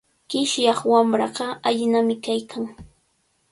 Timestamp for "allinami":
1.67-2.15